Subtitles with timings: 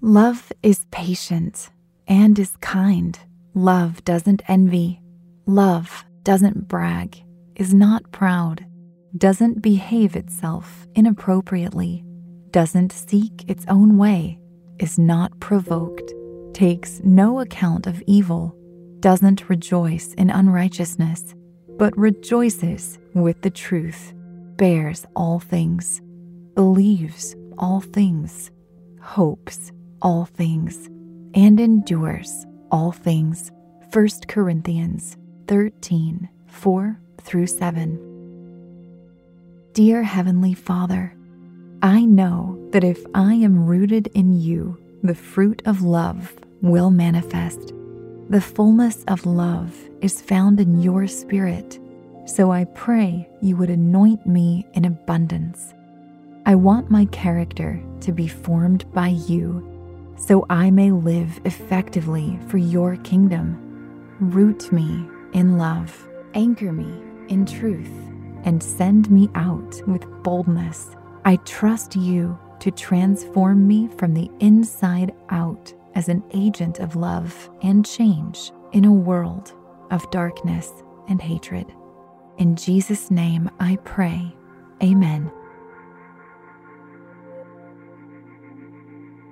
[0.00, 1.70] Love is patient
[2.06, 3.18] and is kind.
[3.52, 5.02] Love doesn't envy.
[5.44, 7.20] Love doesn't brag,
[7.56, 8.64] is not proud,
[9.16, 12.04] doesn't behave itself inappropriately,
[12.52, 14.38] doesn't seek its own way,
[14.78, 16.12] is not provoked,
[16.52, 18.56] takes no account of evil,
[19.00, 21.34] doesn't rejoice in unrighteousness,
[21.76, 24.12] but rejoices with the truth,
[24.54, 26.00] bears all things,
[26.54, 28.52] believes all things,
[29.00, 30.86] hopes all things,
[31.34, 33.50] and endures all things.
[33.92, 35.16] 1 Corinthians
[35.46, 38.08] 13 4 through 7.
[39.72, 41.14] Dear Heavenly Father,
[41.82, 47.72] I know that if I am rooted in you, the fruit of love will manifest.
[48.30, 51.78] The fullness of love is found in your Spirit,
[52.26, 55.72] so I pray you would anoint me in abundance.
[56.44, 59.77] I want my character to be formed by you,
[60.18, 63.64] so I may live effectively for your kingdom.
[64.20, 67.90] Root me in love, anchor me in truth,
[68.44, 70.90] and send me out with boldness.
[71.24, 77.50] I trust you to transform me from the inside out as an agent of love
[77.62, 79.52] and change in a world
[79.90, 80.70] of darkness
[81.08, 81.66] and hatred.
[82.38, 84.34] In Jesus' name I pray.
[84.82, 85.30] Amen.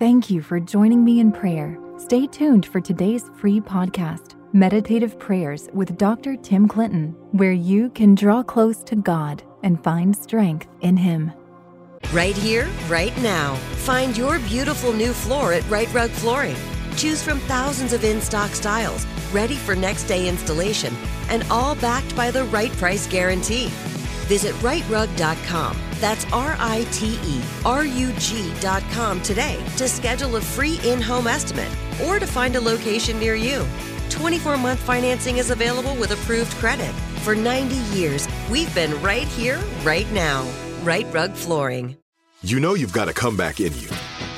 [0.00, 1.78] Thank you for joining me in prayer.
[1.98, 6.36] Stay tuned for today's free podcast, Meditative Prayers with Dr.
[6.36, 11.30] Tim Clinton, where you can draw close to God and find strength in Him.
[12.14, 13.56] Right here, right now.
[13.84, 16.56] Find your beautiful new floor at Rite Rug Flooring.
[16.96, 19.04] Choose from thousands of in stock styles,
[19.34, 20.94] ready for next day installation,
[21.28, 23.66] and all backed by the right price guarantee.
[24.30, 25.89] Visit riterug.com.
[26.00, 31.26] That's R I T E R U G.com today to schedule a free in home
[31.26, 31.70] estimate
[32.06, 33.64] or to find a location near you.
[34.08, 36.92] 24 month financing is available with approved credit.
[37.22, 40.48] For 90 years, we've been right here, right now.
[40.82, 41.96] Rite Rug Flooring.
[42.42, 43.88] You know you've got a comeback in you.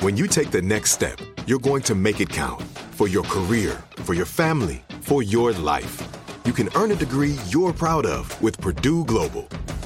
[0.00, 2.60] When you take the next step, you're going to make it count
[2.90, 6.02] for your career, for your family, for your life.
[6.44, 9.48] You can earn a degree you're proud of with Purdue Global.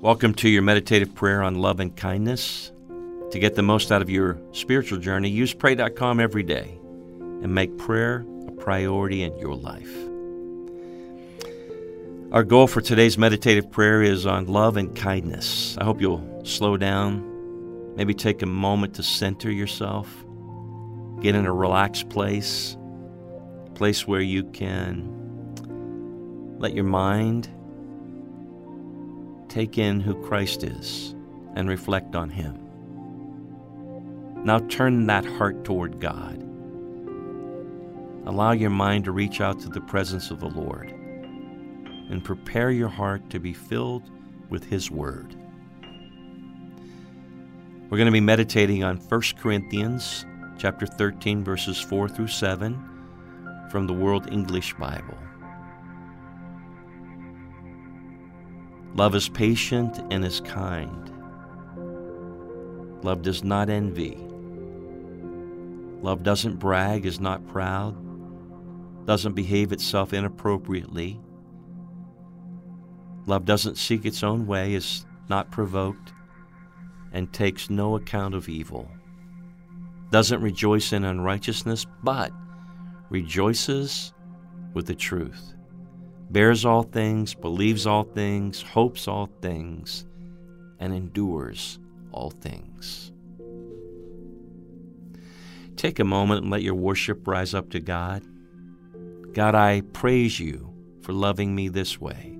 [0.00, 2.72] Welcome to your meditative prayer on love and kindness.
[3.30, 6.78] To get the most out of your spiritual journey, use pray.com every day
[7.42, 9.90] and make prayer a priority in your life.
[12.32, 15.78] Our goal for today's meditative prayer is on love and kindness.
[15.78, 20.08] I hope you'll slow down, maybe take a moment to center yourself,
[21.20, 22.76] get in a relaxed place,
[23.66, 25.08] a place where you can
[26.58, 27.48] let your mind
[29.54, 31.14] take in who Christ is
[31.54, 32.58] and reflect on Him.
[34.44, 36.42] Now turn that heart toward God.
[38.26, 42.88] Allow your mind to reach out to the presence of the Lord and prepare your
[42.88, 44.10] heart to be filled
[44.50, 45.36] with His Word.
[47.88, 50.26] We're going to be meditating on 1 Corinthians
[50.58, 55.16] chapter 13 verses 4 through 7 from the World English Bible.
[58.94, 61.10] Love is patient and is kind.
[63.02, 64.16] Love does not envy.
[66.00, 67.96] Love doesn't brag, is not proud,
[69.04, 71.20] doesn't behave itself inappropriately.
[73.26, 76.12] Love doesn't seek its own way, is not provoked,
[77.12, 78.88] and takes no account of evil,
[80.10, 82.30] doesn't rejoice in unrighteousness, but
[83.10, 84.12] rejoices
[84.72, 85.53] with the truth,
[86.30, 90.04] bears all things, believes all things, hopes all things,
[90.78, 91.78] and endures
[92.12, 93.12] all things.
[95.76, 98.22] Take a moment and let your worship rise up to God.
[99.32, 100.72] God, I praise you
[101.02, 102.38] for loving me this way.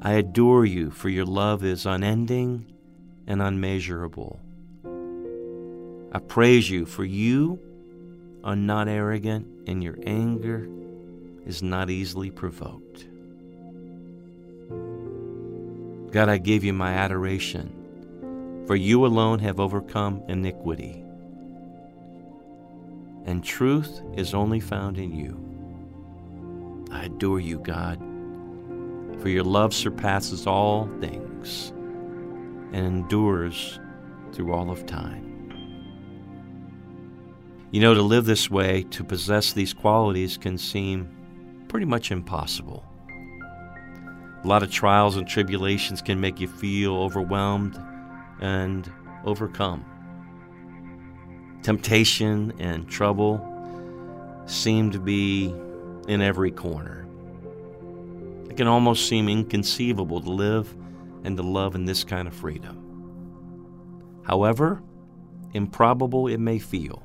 [0.00, 2.72] I adore you for your love is unending
[3.26, 4.40] and unmeasurable.
[6.12, 7.60] I praise you for you
[8.42, 10.68] are not arrogant in your anger
[11.46, 13.06] is not easily provoked.
[16.12, 21.02] God, I give you my adoration, for you alone have overcome iniquity,
[23.24, 25.38] and truth is only found in you.
[26.90, 27.98] I adore you, God,
[29.20, 31.72] for your love surpasses all things
[32.72, 33.80] and endures
[34.32, 35.30] through all of time.
[37.70, 41.08] You know, to live this way, to possess these qualities, can seem
[41.72, 42.84] pretty much impossible.
[44.44, 47.82] A lot of trials and tribulations can make you feel overwhelmed
[48.42, 48.92] and
[49.24, 49.82] overcome.
[51.62, 53.40] Temptation and trouble
[54.44, 55.46] seem to be
[56.08, 57.06] in every corner.
[58.50, 60.76] It can almost seem inconceivable to live
[61.24, 64.20] and to love in this kind of freedom.
[64.26, 64.82] However
[65.54, 67.02] improbable it may feel,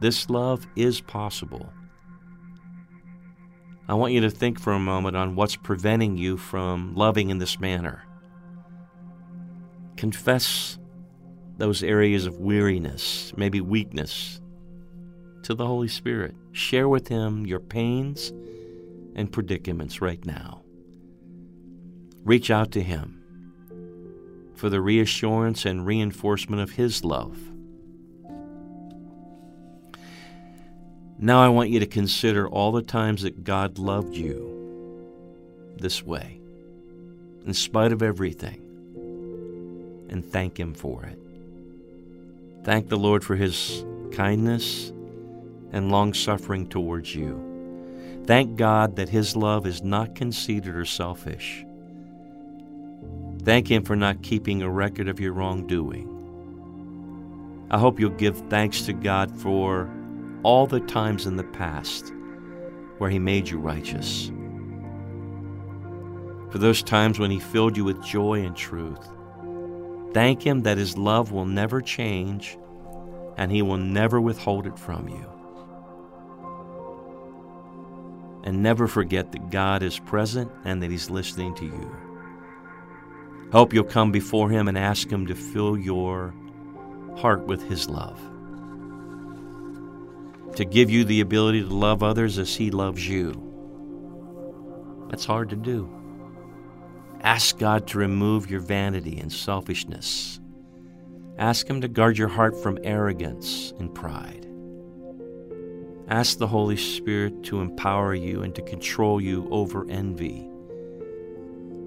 [0.00, 1.72] this love is possible.
[3.86, 7.38] I want you to think for a moment on what's preventing you from loving in
[7.38, 8.04] this manner.
[9.96, 10.78] Confess
[11.58, 14.40] those areas of weariness, maybe weakness,
[15.42, 16.34] to the Holy Spirit.
[16.52, 18.32] Share with Him your pains
[19.14, 20.62] and predicaments right now.
[22.24, 23.20] Reach out to Him
[24.54, 27.38] for the reassurance and reinforcement of His love.
[31.24, 36.38] Now I want you to consider all the times that God loved you this way,
[37.46, 38.60] in spite of everything,
[40.10, 41.18] and thank Him for it.
[42.62, 44.90] Thank the Lord for His kindness
[45.72, 48.22] and long suffering towards you.
[48.26, 51.64] Thank God that His love is not conceited or selfish.
[53.44, 56.06] Thank Him for not keeping a record of your wrongdoing.
[57.70, 59.90] I hope you'll give thanks to God for
[60.44, 62.12] all the times in the past
[62.98, 64.30] where He made you righteous.
[66.50, 69.08] For those times when He filled you with joy and truth.
[70.12, 72.56] Thank Him that His love will never change
[73.36, 75.30] and He will never withhold it from you.
[78.44, 81.96] And never forget that God is present and that He's listening to you.
[83.50, 86.34] Hope you'll come before Him and ask Him to fill your
[87.16, 88.20] heart with His love
[90.56, 93.40] to give you the ability to love others as He loves you.
[95.10, 95.90] That's hard to do.
[97.22, 100.40] Ask God to remove your vanity and selfishness.
[101.38, 104.46] Ask Him to guard your heart from arrogance and pride.
[106.08, 110.46] Ask the Holy Spirit to empower you and to control you over envy,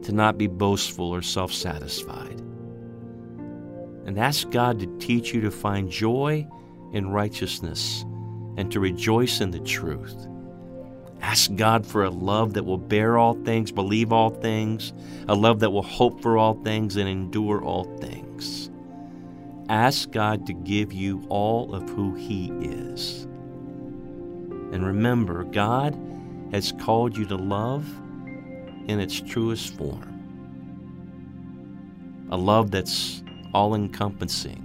[0.02, 2.42] to not be boastful or self satisfied.
[4.06, 6.48] And ask God to teach you to find joy
[6.94, 8.06] in righteousness
[8.58, 10.28] and to rejoice in the truth.
[11.22, 14.94] Ask God for a love that will bear all things, believe all things,
[15.28, 18.70] a love that will hope for all things and endure all things.
[19.70, 23.24] Ask God to give you all of who He is.
[24.72, 25.98] And remember, God
[26.52, 27.88] has called you to love
[28.88, 30.14] in its truest form
[32.30, 33.24] a love that's
[33.54, 34.64] all encompassing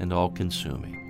[0.00, 1.01] and all consuming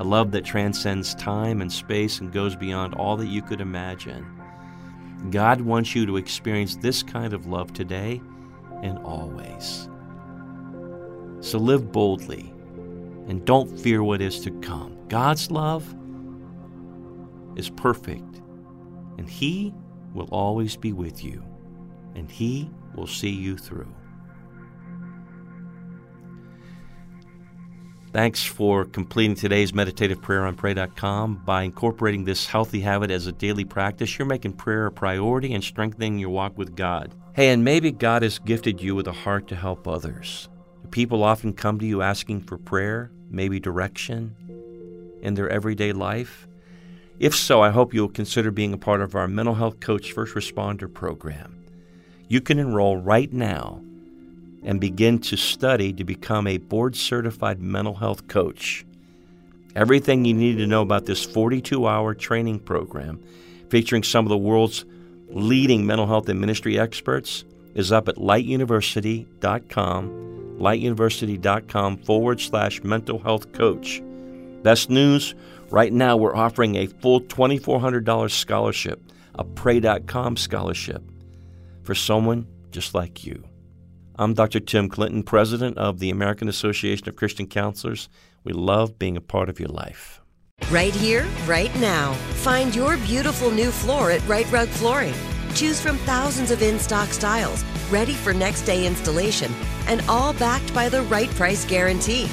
[0.00, 4.26] a love that transcends time and space and goes beyond all that you could imagine.
[5.28, 8.22] God wants you to experience this kind of love today
[8.82, 9.90] and always.
[11.40, 12.50] So live boldly
[13.28, 14.96] and don't fear what is to come.
[15.08, 15.94] God's love
[17.56, 18.40] is perfect,
[19.18, 19.74] and He
[20.14, 21.44] will always be with you,
[22.14, 23.94] and He will see you through.
[28.12, 31.42] Thanks for completing today's meditative prayer on pray.com.
[31.44, 35.62] By incorporating this healthy habit as a daily practice, you're making prayer a priority and
[35.62, 37.14] strengthening your walk with God.
[37.34, 40.48] Hey, and maybe God has gifted you with a heart to help others.
[40.90, 44.34] People often come to you asking for prayer, maybe direction
[45.22, 46.48] in their everyday life.
[47.20, 50.34] If so, I hope you'll consider being a part of our Mental Health Coach First
[50.34, 51.64] Responder program.
[52.26, 53.82] You can enroll right now
[54.62, 58.84] and begin to study to become a board certified mental health coach.
[59.76, 63.22] Everything you need to know about this 42 hour training program
[63.70, 64.84] featuring some of the world's
[65.28, 73.52] leading mental health and ministry experts is up at lightuniversity.com, lightuniversity.com forward slash mental health
[73.52, 74.02] coach.
[74.62, 75.36] Best news
[75.70, 79.00] right now, we're offering a full $2,400 scholarship,
[79.36, 81.02] a pray.com scholarship,
[81.84, 83.49] for someone just like you.
[84.20, 84.60] I'm Dr.
[84.60, 88.10] Tim Clinton, president of the American Association of Christian Counselors.
[88.44, 90.20] We love being a part of your life.
[90.70, 92.12] Right here, right now.
[92.42, 95.14] Find your beautiful new floor at Rite Rug Flooring.
[95.54, 99.50] Choose from thousands of in stock styles, ready for next day installation,
[99.86, 102.26] and all backed by the right price guarantee.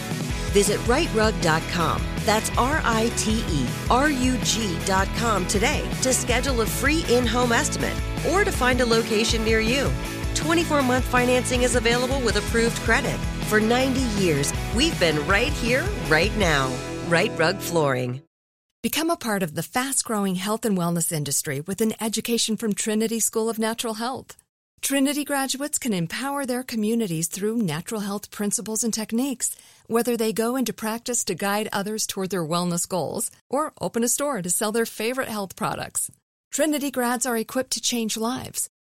[0.52, 2.02] Visit riterug.com.
[2.26, 7.54] That's R I T E R U G.com today to schedule a free in home
[7.54, 7.96] estimate
[8.30, 9.90] or to find a location near you.
[10.38, 13.18] 24 month financing is available with approved credit.
[13.50, 16.72] For 90 years, we've been right here, right now.
[17.08, 18.22] Rite Rug Flooring.
[18.84, 22.74] Become a part of the fast growing health and wellness industry with an education from
[22.74, 24.38] Trinity School of Natural Health.
[24.82, 29.56] Trinity graduates can empower their communities through natural health principles and techniques,
[29.88, 34.08] whether they go into practice to guide others toward their wellness goals or open a
[34.08, 36.12] store to sell their favorite health products.
[36.52, 38.70] Trinity grads are equipped to change lives